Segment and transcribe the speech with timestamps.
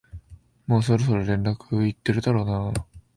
[0.65, 2.73] もうそろそろ連絡行ってるだろうな